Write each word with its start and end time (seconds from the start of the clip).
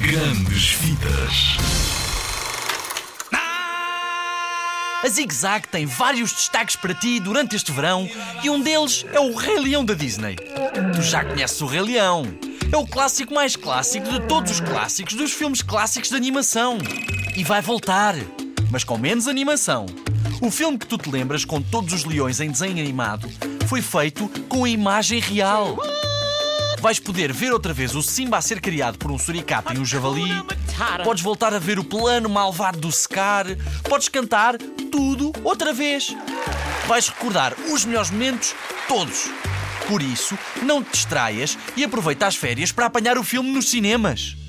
Grandes 0.00 0.70
Vidas. 0.80 1.58
A 5.04 5.08
Zig 5.08 5.32
Zag 5.34 5.68
tem 5.68 5.84
vários 5.84 6.32
destaques 6.32 6.74
para 6.74 6.94
ti 6.94 7.20
durante 7.20 7.54
este 7.54 7.70
verão 7.70 8.08
e 8.42 8.48
um 8.48 8.62
deles 8.62 9.04
é 9.12 9.20
o 9.20 9.36
Rei 9.36 9.58
Leão 9.58 9.84
da 9.84 9.92
Disney. 9.92 10.36
Tu 10.96 11.02
já 11.02 11.22
conheces 11.22 11.60
o 11.60 11.66
Rei 11.66 11.82
Leão. 11.82 12.22
É 12.72 12.76
o 12.78 12.86
clássico 12.86 13.34
mais 13.34 13.56
clássico 13.56 14.08
de 14.08 14.20
todos 14.26 14.52
os 14.52 14.60
clássicos 14.60 15.12
dos 15.12 15.32
filmes 15.32 15.60
clássicos 15.60 16.08
de 16.08 16.16
animação. 16.16 16.78
E 17.36 17.44
vai 17.44 17.60
voltar, 17.60 18.14
mas 18.70 18.84
com 18.84 18.96
menos 18.96 19.28
animação. 19.28 19.84
O 20.40 20.50
filme 20.50 20.78
que 20.78 20.86
tu 20.86 20.96
te 20.96 21.10
lembras 21.10 21.44
com 21.44 21.60
todos 21.60 21.92
os 21.92 22.04
leões 22.06 22.40
em 22.40 22.50
desenho 22.50 22.78
animado 22.78 23.28
foi 23.68 23.82
feito 23.82 24.30
com 24.48 24.64
a 24.64 24.70
imagem 24.70 25.20
real. 25.20 25.76
Vais 26.80 26.98
poder 26.98 27.30
ver 27.30 27.52
outra 27.52 27.74
vez 27.74 27.94
o 27.94 28.02
Simba 28.02 28.38
a 28.38 28.40
ser 28.40 28.58
criado 28.58 28.96
por 28.96 29.10
um 29.10 29.18
suricato 29.18 29.74
e 29.74 29.78
um 29.78 29.84
javali. 29.84 30.30
Podes 31.04 31.22
voltar 31.22 31.52
a 31.52 31.58
ver 31.58 31.78
o 31.78 31.84
plano 31.84 32.28
malvado 32.28 32.78
do 32.78 32.90
Scar. 32.90 33.44
Podes 33.86 34.08
cantar 34.08 34.56
tudo 34.90 35.30
outra 35.44 35.74
vez. 35.74 36.16
Vais 36.86 37.08
recordar 37.08 37.54
os 37.70 37.84
melhores 37.84 38.10
momentos 38.10 38.54
todos. 38.88 39.30
Por 39.86 40.00
isso, 40.00 40.38
não 40.62 40.82
te 40.82 40.92
distraias 40.92 41.58
e 41.76 41.84
aproveita 41.84 42.26
as 42.26 42.36
férias 42.36 42.72
para 42.72 42.86
apanhar 42.86 43.18
o 43.18 43.24
filme 43.24 43.50
nos 43.50 43.68
cinemas. 43.68 44.39